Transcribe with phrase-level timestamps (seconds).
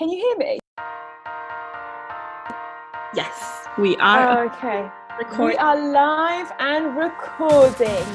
[0.00, 0.58] Can you hear me?
[3.14, 4.46] Yes, we are.
[4.46, 4.88] Okay.
[5.38, 8.06] We are live and recording.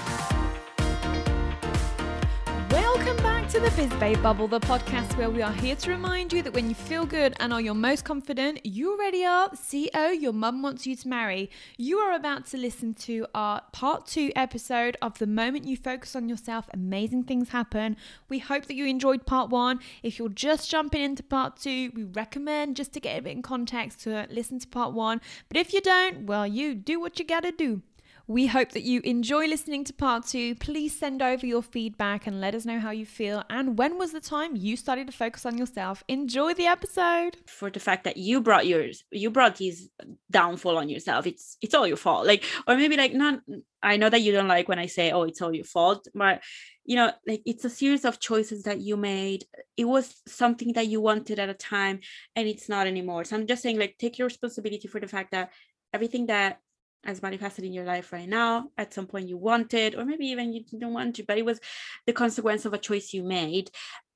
[3.55, 6.67] To the BizBabe Bubble, the podcast where we are here to remind you that when
[6.67, 10.85] you feel good and are your most confident, you already are CEO your mum wants
[10.85, 11.49] you to marry.
[11.77, 16.17] You are about to listen to our part two episode of The Moment You Focus
[16.17, 17.95] on Yourself, Amazing Things Happen.
[18.27, 19.79] We hope that you enjoyed part one.
[20.03, 23.41] If you're just jumping into part two, we recommend just to get a bit in
[23.41, 25.21] context to listen to part one.
[25.47, 27.83] But if you don't, well, you do what you gotta do.
[28.27, 30.55] We hope that you enjoy listening to part two.
[30.55, 33.43] Please send over your feedback and let us know how you feel.
[33.51, 36.03] And when was the time you started to focus on yourself?
[36.07, 37.37] Enjoy the episode.
[37.45, 39.87] For the fact that you brought yours, you brought this
[40.31, 41.27] downfall on yourself.
[41.27, 42.25] It's it's all your fault.
[42.25, 43.41] Like, or maybe like not.
[43.83, 46.41] I know that you don't like when I say, "Oh, it's all your fault," but
[46.83, 49.45] you know, like it's a series of choices that you made.
[49.77, 51.99] It was something that you wanted at a time,
[52.35, 53.23] and it's not anymore.
[53.23, 55.51] So I'm just saying, like, take your responsibility for the fact that
[55.93, 56.59] everything that
[57.05, 58.69] as manifested in your life right now.
[58.77, 61.59] At some point you wanted or maybe even you didn't want to but it was
[62.05, 63.69] the consequence of a choice you made.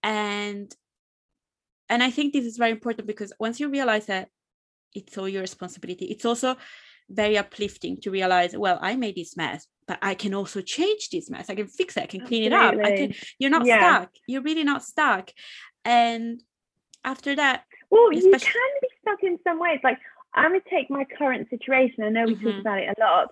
[0.04, 0.74] And
[1.90, 4.30] and i think this is very important because once you realize that
[4.94, 6.56] it's all your responsibility it's also
[7.10, 11.30] very uplifting to realize well i made this mess but i can also change this
[11.32, 11.50] mess.
[11.50, 12.04] I can fix it.
[12.04, 12.84] I can clean Absolutely.
[12.84, 12.94] it up.
[12.94, 13.80] I can you're not yeah.
[13.80, 14.12] stuck.
[14.28, 15.32] You're really not stuck.
[15.84, 16.44] And
[17.04, 19.80] after that well you can be stuck in some ways.
[19.84, 19.98] Like
[20.34, 22.04] I'm going to take my current situation.
[22.04, 22.48] I know we mm-hmm.
[22.48, 23.30] talk about it a lot.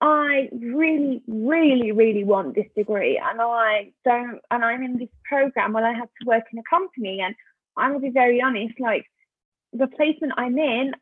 [0.00, 4.40] I really, really, really want this degree, and I don't.
[4.50, 7.34] And I'm in this program where I have to work in a company, and
[7.76, 8.78] I'm gonna be very honest.
[8.78, 9.06] Like
[9.72, 10.92] the placement I'm in,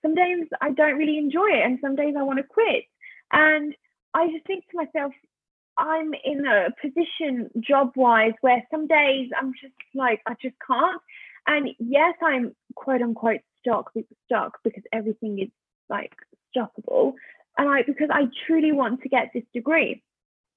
[0.00, 2.84] some days I don't really enjoy it, and some days I want to quit.
[3.30, 3.74] And
[4.14, 5.12] I just think to myself,
[5.76, 11.02] I'm in a position job wise where some days I'm just like I just can't.
[11.46, 13.90] And yes, I'm quote unquote stuck
[14.26, 15.48] stuck because everything is
[15.88, 16.12] like
[16.54, 17.14] stoppable.
[17.58, 20.02] And I because I truly want to get this degree.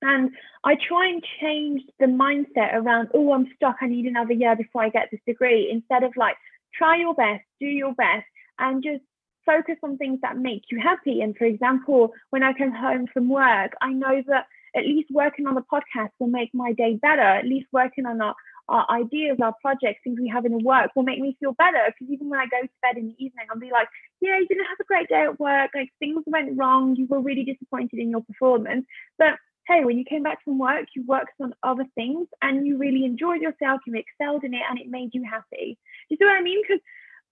[0.02, 0.32] And
[0.64, 4.84] I try and change the mindset around, oh, I'm stuck, I need another year before
[4.84, 6.36] I get this degree, instead of like,
[6.74, 8.26] try your best, do your best,
[8.60, 9.04] and just
[9.46, 11.20] focus on things that make you happy.
[11.22, 14.46] And for example, when I come home from work, I know that
[14.76, 17.22] at least working on the podcast will make my day better.
[17.22, 18.34] At least working on a,
[18.70, 21.82] our ideas, our projects, things we have in the work will make me feel better.
[21.88, 23.88] Because even when I go to bed in the evening, I'll be like,
[24.22, 25.72] yeah, you didn't have a great day at work.
[25.74, 26.96] Like things went wrong.
[26.96, 28.86] You were really disappointed in your performance.
[29.18, 29.34] But
[29.68, 33.06] hey, when you came back from work, you worked on other things and you really
[33.06, 33.82] enjoyed yourself.
[33.86, 35.78] You excelled in it and it made you happy.
[35.78, 36.62] Do You see what I mean?
[36.62, 36.82] Because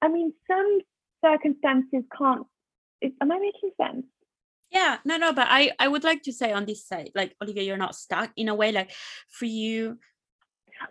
[0.02, 0.80] I mean, some
[1.24, 2.46] circumstances can't.
[3.22, 4.06] Am I making sense?
[4.72, 7.64] yeah no no but i i would like to say on this side like olivia
[7.64, 8.92] you're not stuck in a way like
[9.30, 9.98] for you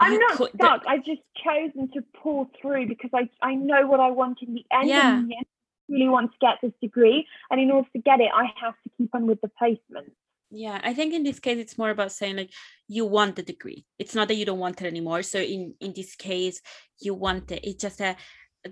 [0.01, 0.83] I'm not stuck.
[0.87, 4.65] I've just chosen to pull through because I I know what I want in the
[4.73, 4.89] end.
[4.89, 5.19] Yeah.
[5.19, 5.43] And I
[5.89, 8.91] really want to get this degree, and in order to get it, I have to
[8.99, 10.13] keep on with the placement.
[10.51, 12.53] Yeah, I think in this case it's more about saying like
[12.89, 13.85] you want the degree.
[13.99, 15.23] It's not that you don't want it anymore.
[15.23, 16.61] So in in this case,
[17.01, 17.61] you want it.
[17.65, 18.17] It's just a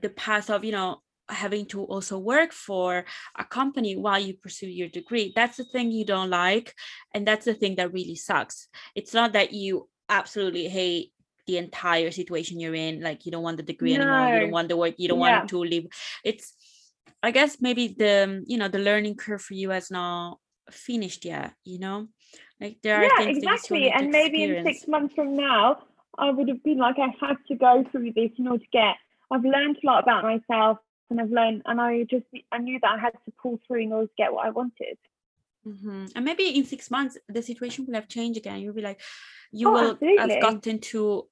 [0.01, 3.05] the path of you know having to also work for
[3.37, 6.75] a company while you pursue your degree that's the thing you don't like
[7.15, 11.13] and that's the thing that really sucks it's not that you absolutely hate
[11.47, 14.03] the entire situation you're in like you don't want the degree no.
[14.03, 15.39] anymore you don't want the work you don't yeah.
[15.39, 15.87] want to leave
[16.25, 16.55] it's
[17.23, 20.39] i guess maybe the you know the learning curve for you has not
[20.71, 22.09] finished yet you know
[22.61, 25.83] like there yeah, are things exactly and maybe in six months from now
[26.19, 28.97] i would have been like i have to go through this in order to get
[29.31, 30.79] i've learned a lot about myself
[31.11, 33.93] and i've learned and i just i knew that i had to pull through in
[33.93, 34.97] order to get what i wanted
[35.67, 36.07] mm-hmm.
[36.15, 39.01] and maybe in six months the situation will have changed again you'll be like
[39.53, 40.35] you oh, will absolutely.
[40.35, 41.27] have gotten to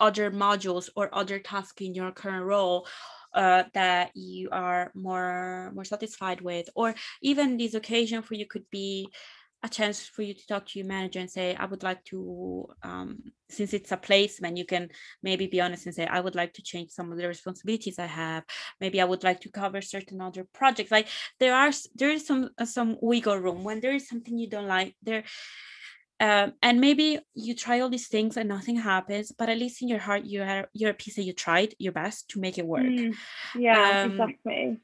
[0.00, 2.86] other modules or other tasks in your current role
[3.34, 8.64] uh, that you are more more satisfied with or even this occasion for you could
[8.70, 9.08] be
[9.64, 12.68] a chance for you to talk to your manager and say i would like to
[12.82, 13.18] um,
[13.50, 14.88] since it's a placement you can
[15.22, 18.06] maybe be honest and say i would like to change some of the responsibilities i
[18.06, 18.44] have.
[18.80, 21.08] Maybe i would like to cover certain other projects like
[21.40, 23.64] there are there is some uh, some wiggle room.
[23.64, 25.24] When there is something you don't like there
[26.20, 29.88] um, and maybe you try all these things and nothing happens but at least in
[29.88, 32.66] your heart you are you're a piece that you tried your best to make it
[32.66, 32.82] work.
[32.82, 33.14] Mm,
[33.56, 34.78] yeah um, exactly.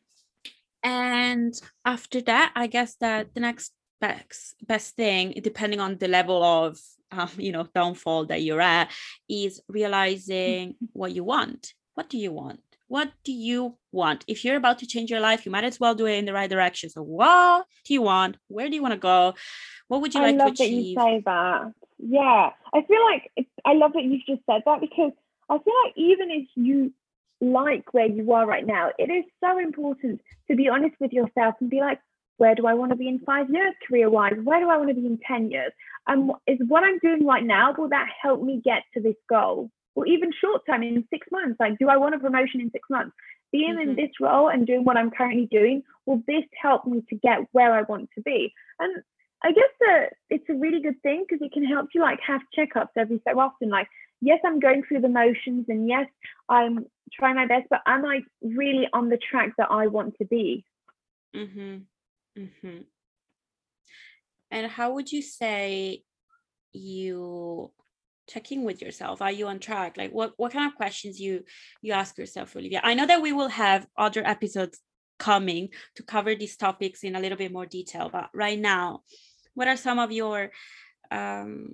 [0.82, 1.55] and
[1.85, 3.73] after that i guess that the next
[4.06, 6.79] best best thing depending on the level of
[7.12, 8.91] um, you know downfall that you're at
[9.29, 11.73] is realizing what you want.
[11.95, 12.61] What do you want?
[12.89, 14.25] What do you want?
[14.27, 16.33] If you're about to change your life you might as well do it in the
[16.33, 16.91] right direction.
[16.91, 18.37] So what do you want?
[18.49, 19.35] Where do you want to go?
[19.89, 20.97] What would you I like love to achieve?
[20.97, 21.73] that you say that.
[21.99, 25.12] Yeah, I feel like I love that you've just said that because
[25.49, 26.93] I feel like even if you
[27.41, 31.55] like where you are right now, it is so important to be honest with yourself
[31.61, 32.01] and be like,
[32.36, 34.34] where do I want to be in five years career wise?
[34.42, 35.72] Where do I want to be in 10 years?
[36.06, 39.70] And is what I'm doing right now, will that help me get to this goal?
[39.94, 42.88] Or even short term in six months, like, do I want a promotion in six
[42.90, 43.14] months?
[43.52, 43.90] Being mm-hmm.
[43.90, 47.38] in this role and doing what I'm currently doing, will this help me to get
[47.52, 48.52] where I want to be?
[48.81, 49.02] And
[49.44, 52.40] I guess that it's a really good thing because it can help you like have
[52.58, 53.69] checkups every so often.
[53.69, 53.88] Like,
[54.20, 56.06] yes, I'm going through the motions and yes,
[56.48, 60.25] I'm trying my best, but am I really on the track that I want to
[60.25, 60.64] be?
[61.36, 61.78] Mm-hmm.
[62.38, 62.82] Mm-hmm.
[64.50, 66.02] And how would you say
[66.72, 67.70] you
[68.28, 69.20] checking with yourself?
[69.20, 69.96] Are you on track?
[69.96, 71.44] Like what what kind of questions you
[71.82, 72.81] you ask yourself, Olivia?
[72.82, 74.81] I know that we will have other episodes
[75.19, 79.02] coming to cover these topics in a little bit more detail, but right now,
[79.54, 80.50] what are some of your
[81.10, 81.70] um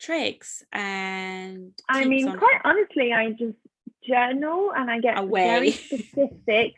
[0.00, 3.56] tricks and I mean, quite honestly, I just
[4.06, 5.42] journal and I get Away.
[5.42, 6.74] very specific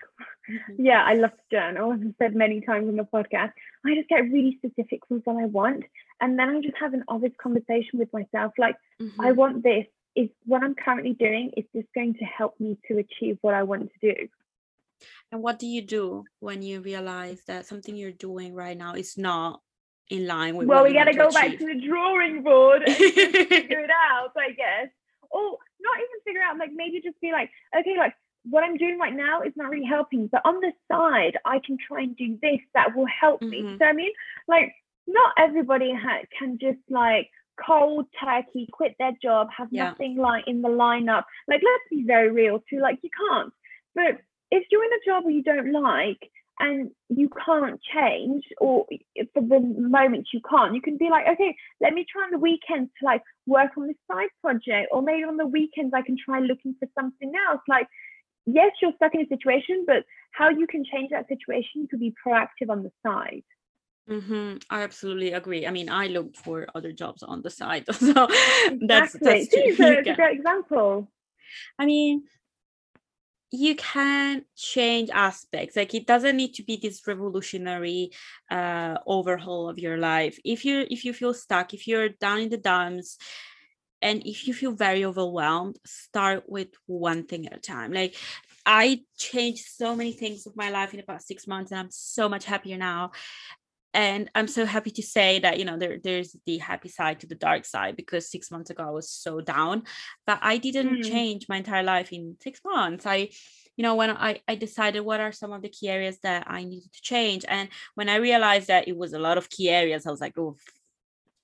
[0.51, 0.85] Mm-hmm.
[0.85, 3.53] Yeah, I love to journal, as I've said many times on the podcast.
[3.85, 5.85] I just get really specific with what I want.
[6.21, 9.21] And then I just have an honest conversation with myself like, mm-hmm.
[9.21, 9.87] I want this.
[10.15, 13.65] Is what I'm currently doing, is this going to help me to achieve what I
[13.65, 14.29] want to do?
[15.31, 19.19] And what do you do when you realize that something you're doing right now is
[19.19, 19.61] not
[20.09, 23.81] in line with well we got to go back to the drawing board and figure
[23.81, 24.89] it out i guess
[25.31, 28.15] or not even figure out like maybe just be like okay like
[28.49, 30.29] what I'm doing right now is not really helping.
[30.29, 33.51] But on the side, I can try and do this that will help mm-hmm.
[33.51, 33.77] me.
[33.79, 34.13] So I mean,
[34.49, 34.73] like,
[35.07, 37.31] not everybody ha- can just like
[37.65, 39.89] cold turkey quit their job, have yeah.
[39.89, 41.25] nothing like in the lineup.
[41.49, 42.81] Like, let's be very real too.
[42.81, 43.53] Like, you can't.
[43.95, 44.21] But
[44.51, 48.87] if you're in a job where you don't like and you can't change, or
[49.35, 52.39] for the moment you can't, you can be like, okay, let me try on the
[52.39, 56.17] weekends to like work on this side project, or maybe on the weekends I can
[56.23, 57.61] try looking for something else.
[57.69, 57.89] Like,
[58.47, 62.15] yes, you're stuck in a situation, but how you can change that situation to be
[62.25, 63.45] proactive on the side.
[64.09, 64.59] Mm-hmm.
[64.71, 65.67] I absolutely agree.
[65.67, 68.87] I mean, I look for other jobs on the side, so exactly.
[68.87, 69.89] that's that's true.
[69.89, 71.09] a great example.
[71.79, 72.25] I mean,
[73.51, 75.77] you can change aspects.
[75.77, 78.11] Like it doesn't need to be this revolutionary
[78.51, 80.39] uh, overhaul of your life.
[80.45, 83.19] If you if you feel stuck, if you're down in the dumps,
[84.03, 87.93] and if you feel very overwhelmed start with one thing at a time.
[87.93, 88.17] Like
[88.69, 92.29] i changed so many things with my life in about six months and i'm so
[92.29, 93.13] much happier now.
[93.95, 97.27] And i'm so happy to say that you know there, there's the happy side to
[97.27, 99.85] the dark side because six months ago i was so down
[100.27, 101.09] but i didn't mm.
[101.09, 103.07] change my entire life in six months.
[103.07, 103.31] I
[103.77, 106.65] you know when I, I decided what are some of the key areas that i
[106.65, 110.07] needed to change and when i realized that it was a lot of key areas
[110.07, 110.57] i was like oh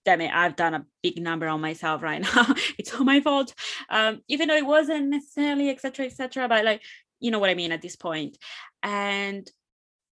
[0.04, 2.54] damn it, I've done a big number on myself right now.
[2.78, 3.54] it's all my fault.
[3.88, 6.48] Um, even though it wasn't necessarily, etc., etc.
[6.48, 6.82] but like,
[7.20, 8.36] you know what I mean at this point.
[8.82, 9.48] And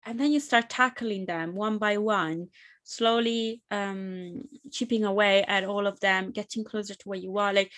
[0.05, 2.47] and then you start tackling them one by one,
[2.83, 7.53] slowly um chipping away at all of them, getting closer to where you are.
[7.53, 7.71] Like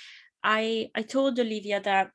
[0.44, 2.12] I I told Olivia that,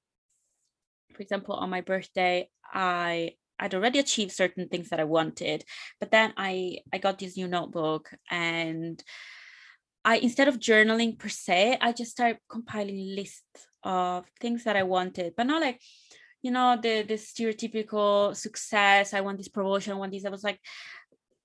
[1.14, 5.64] for example, on my birthday, I I'd already achieved certain things that I wanted,
[6.00, 9.02] but then I I got this new notebook and
[10.04, 14.82] I instead of journaling per se, I just started compiling lists of things that I
[14.82, 15.80] wanted, but not like,
[16.42, 19.14] you know, the the stereotypical success.
[19.14, 20.24] I want this promotion, I want this.
[20.24, 20.60] I was like,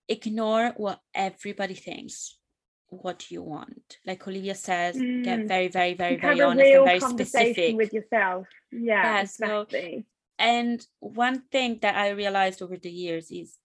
[0.08, 2.38] ignore what everybody thinks.
[2.92, 3.98] What you want?
[4.04, 5.24] Like Olivia says, mm.
[5.24, 8.48] get very, very, very, very honest and very specific with yourself.
[8.72, 9.98] Yeah, yeah exactly.
[10.00, 10.04] So,
[10.40, 13.58] and one thing that I realized over the years is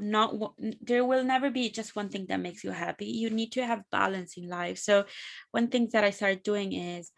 [0.00, 0.34] not
[0.80, 3.06] there will never be just one thing that makes you happy.
[3.06, 4.78] You need to have balance in life.
[4.78, 5.04] So
[5.50, 7.10] one thing that i started doing is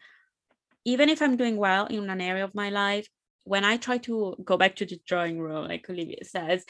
[0.87, 3.07] even if i'm doing well in an area of my life
[3.43, 6.63] when i try to go back to the drawing room like olivia says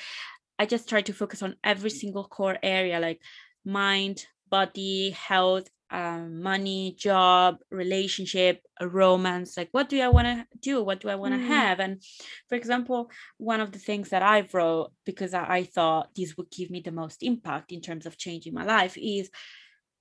[0.58, 2.00] i just try to focus on every mm.
[2.00, 3.22] single core area like
[3.64, 9.58] mind body health um, money, job, relationship, a romance.
[9.58, 10.84] Like, what do I want to do?
[10.84, 11.48] What do I want to mm.
[11.48, 11.80] have?
[11.80, 12.02] And
[12.50, 16.52] for example, one of the things that I wrote because I, I thought this would
[16.52, 19.30] give me the most impact in terms of changing my life is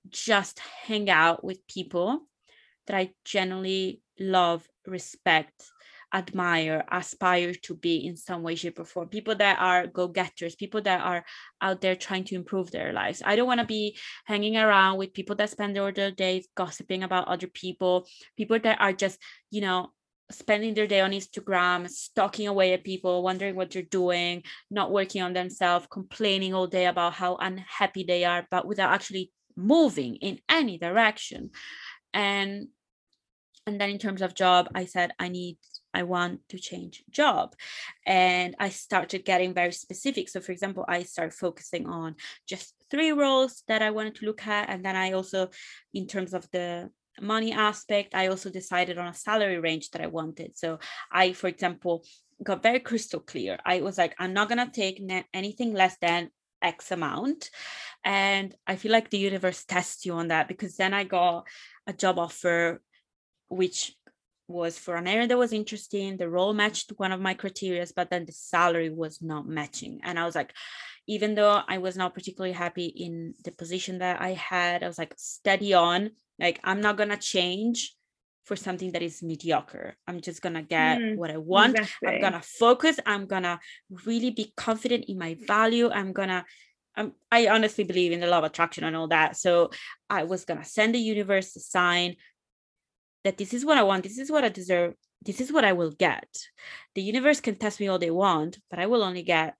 [0.09, 2.21] just hang out with people
[2.87, 5.63] that I genuinely love, respect,
[6.13, 9.09] admire, aspire to be in some way, shape, or form.
[9.09, 11.25] People that are go getters, people that are
[11.61, 13.21] out there trying to improve their lives.
[13.25, 17.03] I don't want to be hanging around with people that spend all their days gossiping
[17.03, 19.19] about other people, people that are just,
[19.51, 19.91] you know,
[20.31, 25.21] spending their day on Instagram, stalking away at people, wondering what they're doing, not working
[25.21, 30.39] on themselves, complaining all day about how unhappy they are, but without actually moving in
[30.49, 31.51] any direction.
[32.13, 32.67] And
[33.65, 35.57] and then in terms of job, I said I need
[35.97, 37.55] I want to change job.
[38.05, 40.29] And I started getting very specific.
[40.29, 42.15] So, for example, I started focusing on
[42.51, 44.69] just three roles that I wanted to look at.
[44.69, 45.49] And then I also,
[45.93, 46.89] in terms of the
[47.19, 50.57] money aspect, I also decided on a salary range that I wanted.
[50.57, 50.79] So,
[51.11, 52.05] I, for example,
[52.43, 53.57] got very crystal clear.
[53.65, 55.01] I was like, I'm not going to take
[55.33, 56.29] anything less than
[56.61, 57.49] X amount.
[58.03, 61.47] And I feel like the universe tests you on that because then I got
[61.87, 62.81] a job offer,
[63.49, 63.95] which
[64.47, 66.17] was for an area that was interesting.
[66.17, 69.99] The role matched one of my criteria, but then the salary was not matching.
[70.03, 70.53] And I was like,
[71.07, 74.97] even though I was not particularly happy in the position that I had, I was
[74.97, 76.11] like, steady on.
[76.39, 77.95] Like, I'm not going to change
[78.47, 79.97] for something that is mediocre.
[80.07, 81.77] I'm just gonna get mm, what I want.
[81.77, 82.07] Exactly.
[82.07, 82.97] I'm gonna focus.
[83.05, 83.59] I'm gonna
[84.05, 85.89] really be confident in my value.
[85.89, 86.45] I'm gonna
[86.95, 89.35] um, I honestly believe in the law of attraction and all that.
[89.35, 89.71] So
[90.09, 92.15] I was gonna send the universe a sign
[93.27, 95.73] that this is what I want, this is what I deserve, this is what I
[95.73, 96.29] will get.
[96.95, 99.55] The universe can test me all they want, but I will only get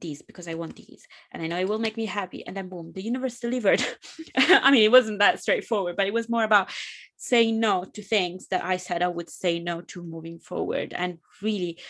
[0.00, 1.04] these because I want these.
[1.32, 2.46] And I know it will make me happy.
[2.46, 3.84] And then boom, the universe delivered.
[4.36, 6.70] I mean, it wasn't that straightforward, but it was more about
[7.16, 10.94] saying no to things that I said I would say no to moving forward.
[10.96, 11.80] And really,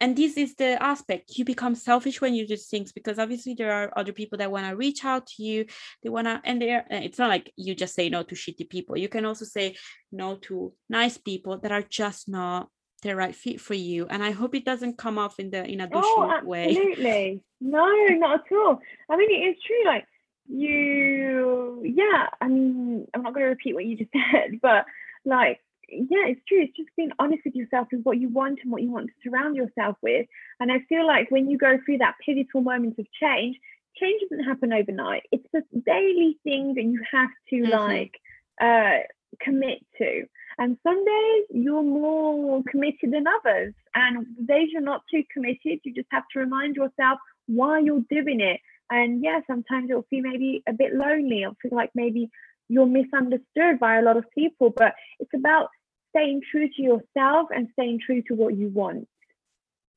[0.00, 3.72] and this is the aspect you become selfish when you do things because obviously there
[3.72, 5.64] are other people that want to reach out to you
[6.02, 8.68] they want to and they're uh, it's not like you just say no to shitty
[8.68, 8.96] people.
[8.96, 9.76] You can also say
[10.12, 12.68] no to nice people that are just not
[13.02, 14.06] the right fit for you.
[14.08, 16.48] And i hope it doesn't come off in the in a oh, absolutely.
[16.48, 16.68] way.
[16.68, 17.42] absolutely.
[17.60, 18.80] No not at all.
[19.10, 20.06] I mean it is true like
[20.48, 24.84] you yeah i mean i'm not going to repeat what you just said but
[25.24, 26.62] like yeah, it's true.
[26.62, 29.12] It's just being honest with yourself with what you want and what you want to
[29.22, 30.26] surround yourself with.
[30.60, 33.56] And I feel like when you go through that pivotal moment of change,
[33.96, 35.22] change doesn't happen overnight.
[35.32, 37.72] It's a daily thing that you have to mm-hmm.
[37.72, 38.12] like
[38.60, 39.04] uh,
[39.40, 40.24] commit to.
[40.58, 43.74] And some days you're more committed than others.
[43.94, 48.04] And the days you're not too committed, you just have to remind yourself why you're
[48.10, 48.60] doing it.
[48.90, 51.42] And yeah, sometimes it'll feel maybe a bit lonely.
[51.42, 52.30] It'll feel like maybe
[52.68, 55.68] you're misunderstood by a lot of people, but it's about
[56.16, 59.08] staying true to yourself and staying true to what you want.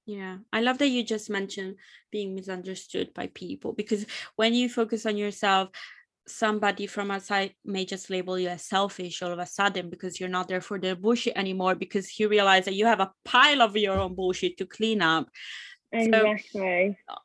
[0.06, 1.76] Yeah, I love that you just mentioned
[2.12, 5.70] being misunderstood by people because when you focus on yourself,
[6.28, 10.30] somebody from outside may just label you as selfish all of a sudden because you're
[10.30, 13.76] not there for their bullshit anymore because you realize that you have a pile of
[13.76, 15.28] your own bullshit to clean up.
[15.92, 16.98] Exactly.
[17.08, 17.16] So,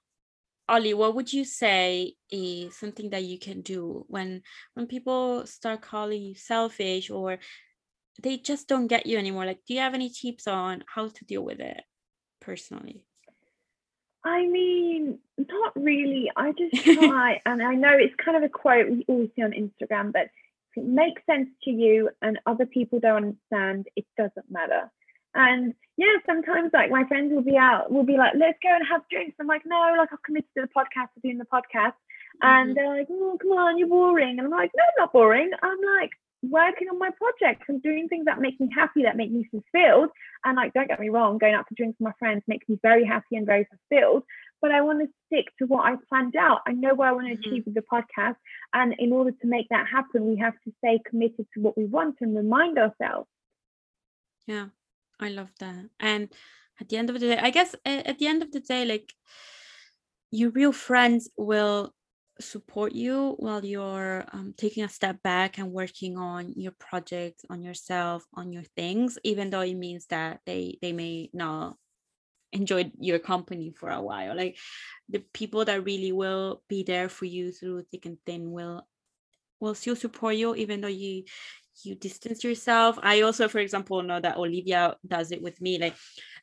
[0.68, 5.82] Ollie, what would you say is something that you can do when when people start
[5.82, 7.38] calling you selfish or
[8.22, 9.46] they just don't get you anymore?
[9.46, 11.82] Like, do you have any tips on how to deal with it
[12.40, 13.04] personally?
[14.24, 16.30] I mean, not really.
[16.34, 19.52] I just try, and I know it's kind of a quote we always see on
[19.52, 20.30] Instagram, but
[20.76, 24.90] if it makes sense to you and other people don't understand, it doesn't matter.
[25.34, 28.86] And yeah, sometimes like my friends will be out, will be like, let's go and
[28.88, 29.36] have drinks.
[29.40, 31.94] I'm like, no, like I've committed to the podcast, to doing the podcast.
[32.42, 32.46] Mm-hmm.
[32.46, 34.38] And they're like, oh, come on, you're boring.
[34.38, 35.50] And I'm like, no, I'm not boring.
[35.62, 36.10] I'm like
[36.50, 40.10] working on my projects and doing things that make me happy, that make me fulfilled.
[40.44, 42.78] And like, don't get me wrong, going out for drinks with my friends makes me
[42.82, 44.24] very happy and very fulfilled.
[44.60, 46.60] But I want to stick to what I planned out.
[46.66, 47.50] I know what I want to mm-hmm.
[47.50, 48.36] achieve with the podcast.
[48.72, 51.84] And in order to make that happen, we have to stay committed to what we
[51.84, 53.28] want and remind ourselves.
[54.46, 54.68] Yeah,
[55.20, 55.90] I love that.
[56.00, 56.28] And
[56.80, 59.12] at the end of the day, I guess at the end of the day, like
[60.30, 61.94] your real friends will
[62.40, 67.62] support you while you're um, taking a step back and working on your project on
[67.62, 71.76] yourself on your things even though it means that they they may not
[72.54, 74.34] enjoy your company for a while.
[74.36, 74.56] Like
[75.08, 78.86] the people that really will be there for you through thick and thin will
[79.60, 81.24] will still support you even though you
[81.82, 82.98] you distance yourself.
[83.02, 85.78] I also for example know that olivia does it with me.
[85.78, 85.96] Like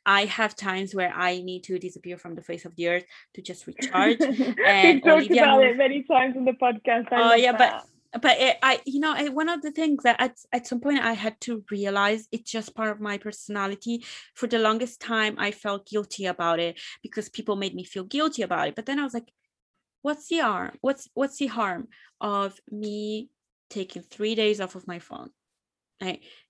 [0.06, 3.04] i have times where i need to disappear from the face of the earth
[3.34, 4.56] to just recharge and
[4.94, 7.58] we talked olivia about it many times in the podcast I oh yeah that.
[7.58, 7.88] but
[8.20, 11.14] but it, I, you know, one of the things that at, at some point I
[11.14, 14.04] had to realize it's just part of my personality.
[14.34, 18.42] For the longest time, I felt guilty about it because people made me feel guilty
[18.42, 18.74] about it.
[18.74, 19.32] But then I was like,
[20.02, 20.76] what's the harm?
[20.82, 21.88] What's what's the harm
[22.20, 23.30] of me
[23.70, 25.30] taking three days off of my phone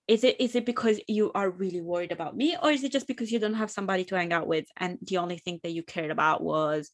[0.09, 3.07] is it is it because you are really worried about me or is it just
[3.07, 5.83] because you don't have somebody to hang out with and the only thing that you
[5.83, 6.91] cared about was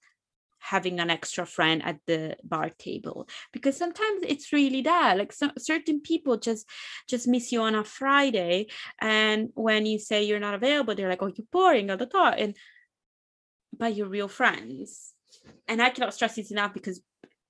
[0.60, 3.28] having an extra friend at the bar table?
[3.52, 6.68] Because sometimes it's really that like certain people just
[7.08, 8.66] just miss you on a friday
[9.00, 12.34] and when you say you're not available they're like oh you're boring all the time
[12.38, 12.56] and
[13.78, 15.14] by your real friends.
[15.66, 17.00] And i cannot stress this enough because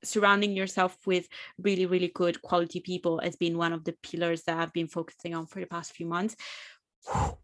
[0.05, 1.29] surrounding yourself with
[1.59, 5.35] really really good quality people has been one of the pillars that i've been focusing
[5.35, 6.37] on for the past few months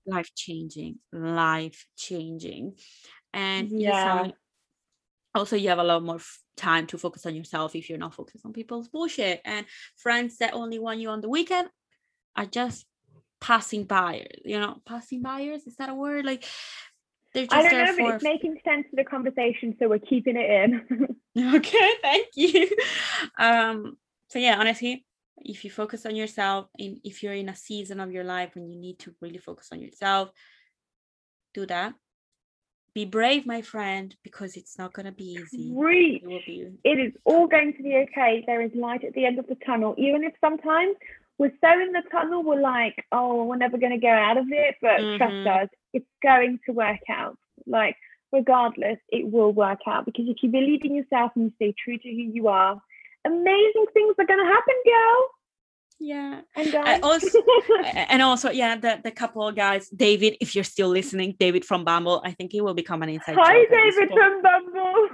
[0.06, 2.76] life changing, life changing.
[3.32, 4.30] And Yeah.
[5.34, 8.14] also you have a lot more f- time to focus on yourself if you're not
[8.14, 9.40] focused on people's bullshit.
[9.44, 11.68] And friends that only want you on the weekend
[12.36, 12.86] are just
[13.40, 16.24] passing by, you know, passing buyers, is that a word?
[16.24, 16.44] Like
[17.34, 20.36] they're just I don't know, but it's making sense of the conversation, so we're keeping
[20.36, 21.16] it in.
[21.54, 22.68] okay thank you
[23.38, 23.96] um
[24.28, 25.04] so yeah honestly
[25.38, 28.68] if you focus on yourself and if you're in a season of your life when
[28.68, 30.30] you need to really focus on yourself
[31.52, 31.92] do that
[32.94, 36.98] be brave my friend because it's not going to be easy it will be It
[37.00, 38.44] is all going to be okay.
[38.46, 40.94] There is light at the end of the tunnel, even if sometimes
[41.38, 44.46] we're so in the tunnel, we're like, oh, we're never going to get out of
[44.50, 44.76] it.
[44.80, 45.62] But trust Mhm.
[45.64, 47.36] us, it's going to work out.
[47.66, 47.96] Like,
[48.32, 51.98] regardless, it will work out because if you believe in yourself and you stay true
[51.98, 52.80] to who you are,
[53.24, 55.20] amazing things are going to happen, girl.
[56.00, 57.00] yeah And I guys.
[57.02, 57.38] also
[57.84, 61.84] and also yeah the, the couple of guys david if you're still listening david from
[61.84, 65.08] bumble i think he will become an inside Hi, David from Bumble.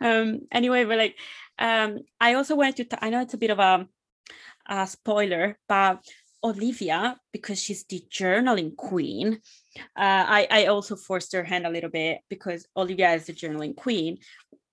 [0.06, 1.16] um anyway but like
[1.58, 3.86] um i also wanted to t- i know it's a bit of a,
[4.68, 6.04] a spoiler but
[6.44, 9.40] olivia because she's the journaling queen
[9.96, 13.74] uh i i also forced her hand a little bit because olivia is the journaling
[13.74, 14.18] queen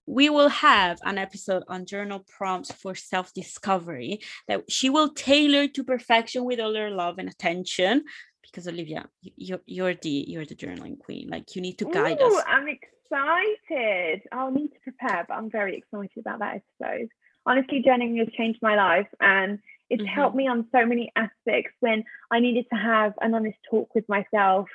[0.08, 5.84] we will have an episode on journal prompts for self-discovery that she will tailor to
[5.84, 8.04] perfection with all her love and attention
[8.44, 12.22] because olivia you, you're, you're the you're the journaling queen like you need to guide
[12.22, 12.68] Ooh, us I'm
[13.12, 14.22] excited.
[14.32, 17.10] I'll need to prepare, but I'm very excited about that episode.
[17.46, 19.60] Honestly, journaling has changed my life and
[19.90, 20.08] it's Mhm.
[20.08, 24.08] helped me on so many aspects when I needed to have an honest talk with
[24.10, 24.70] myself.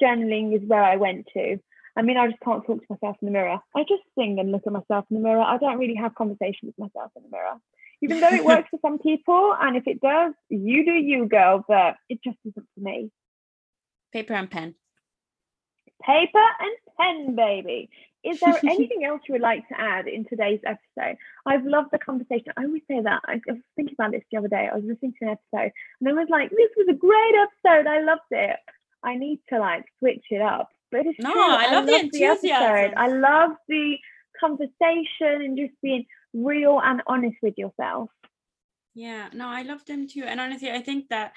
[0.00, 1.58] Journaling is where I went to.
[1.96, 3.58] I mean, I just can't talk to myself in the mirror.
[3.74, 5.40] I just sing and look at myself in the mirror.
[5.40, 7.56] I don't really have conversation with myself in the mirror.
[8.02, 11.64] Even though it works for some people, and if it does, you do you, girl,
[11.66, 13.10] but it just isn't for me.
[14.12, 14.74] paper and pen
[16.02, 17.88] paper and pen, baby.
[18.24, 21.16] Is there anything else you would like to add in today's episode?
[21.46, 22.52] I've loved the conversation.
[22.56, 23.20] I always say that.
[23.26, 24.68] I I was thinking about this the other day.
[24.70, 27.86] I was listening to an episode and I was like, this was a great episode.
[27.86, 28.56] I loved it.
[29.02, 30.70] I need to like switch it up.
[30.90, 31.42] But it's No, true.
[31.42, 32.38] I love the episode.
[32.38, 32.94] enthusiasm.
[32.96, 33.96] I love the
[34.40, 38.10] conversation and just being real and honest with yourself.
[38.94, 40.24] Yeah, no, I love them too.
[40.24, 41.36] And honestly, I think that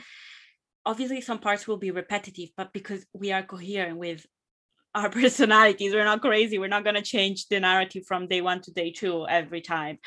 [0.86, 4.26] obviously some parts will be repetitive, but because we are coherent with
[4.96, 6.58] our personalities, we're not crazy.
[6.58, 10.00] We're not going to change the narrative from day one to day two every time.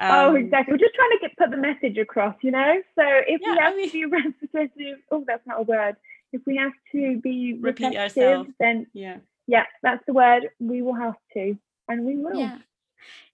[0.00, 0.72] oh, Um, exactly.
[0.72, 2.74] We're just trying to get put the message across, you know.
[2.98, 4.04] So if Yeah, we I have mean- to be
[4.52, 5.96] repetitive, oh, that's not a word.
[6.32, 8.50] If we have to be Repeat ourselves.
[8.60, 9.18] then Yeah.
[9.46, 10.48] yeah, that's the word.
[10.58, 11.56] We will have to,
[11.88, 12.38] and we will.
[12.38, 12.58] Yeah.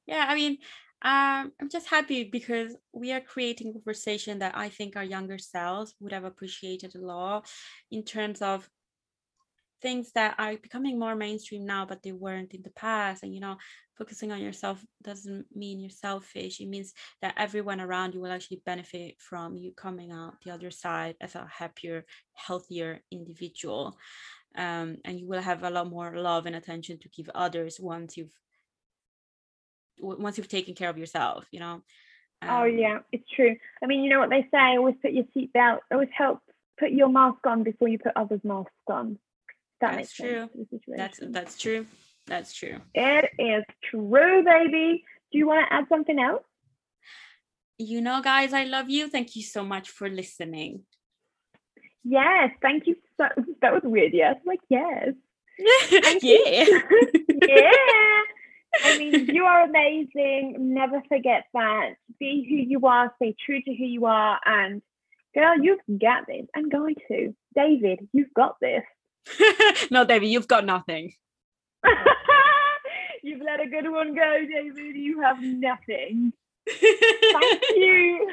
[0.07, 0.27] Yeah.
[0.29, 0.59] I mean,
[1.05, 5.95] um, I'm just happy because we are creating conversation that I think our younger selves
[6.01, 7.49] would have appreciated a lot
[7.91, 8.69] in terms of
[9.83, 13.23] things that are becoming more mainstream now, but they weren't in the past.
[13.23, 13.57] And you know,
[13.99, 16.61] focusing on yourself doesn't mean you're selfish.
[16.61, 20.71] It means that everyone around you will actually benefit from you coming out the other
[20.71, 23.97] side as a happier, healthier individual.
[24.57, 28.17] Um, and you will have a lot more love and attention to give others once
[28.17, 28.35] you've
[29.99, 31.83] once you've taken care of yourself, you know.
[32.49, 33.57] Oh Um, yeah, it's true.
[33.83, 34.77] I mean, you know what they say?
[34.77, 35.79] Always put your seatbelt.
[35.93, 36.41] Always help
[36.79, 39.19] put your mask on before you put others' masks on.
[39.83, 40.39] That That's true.
[40.39, 40.53] sense.
[40.71, 41.87] to the That's that's true.
[42.29, 42.79] That's true.
[42.95, 45.05] It is true, baby.
[45.33, 46.45] Do you want to add something else?
[47.79, 49.09] You know, guys, I love you.
[49.09, 50.83] Thank you so much for listening.
[52.05, 52.95] Yes, thank you.
[53.17, 53.27] So,
[53.61, 54.15] that was weird.
[54.15, 55.15] Yes, like yes.
[55.91, 55.99] yeah.
[57.49, 58.21] yeah.
[58.85, 60.57] I mean, you are amazing.
[60.61, 61.95] Never forget that.
[62.21, 64.81] Be who you are, stay true to who you are, and
[65.35, 66.47] girl, you've got this.
[66.55, 67.35] And guy too.
[67.57, 68.85] David, you've got this.
[69.91, 71.13] no, David, you've got nothing.
[73.23, 74.97] you've let a good one go, David.
[74.97, 76.33] You have nothing.
[76.67, 78.31] Thank you.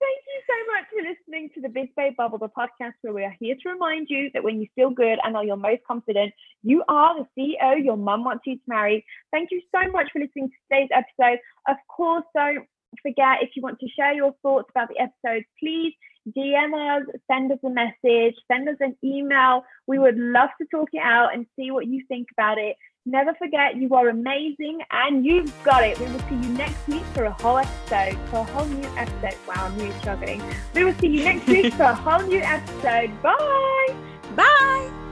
[0.00, 3.24] Thank you so much for listening to the Biz Babe Bubble, the podcast where we
[3.24, 6.32] are here to remind you that when you feel good and are your most confident,
[6.62, 9.04] you are the CEO your mum wants you to marry.
[9.32, 11.38] Thank you so much for listening to today's episode.
[11.68, 12.66] Of course, don't
[13.02, 15.94] forget if you want to share your thoughts about the episode, please
[16.36, 19.64] DM us, send us a message, send us an email.
[19.86, 22.76] We would love to talk it out and see what you think about it.
[23.06, 25.98] Never forget, you are amazing and you've got it.
[25.98, 29.38] We will see you next week for a whole episode, for a whole new episode.
[29.46, 30.42] Wow, I'm really struggling.
[30.74, 33.10] We will see you next week for a whole new episode.
[33.22, 33.96] Bye.
[34.34, 35.03] Bye.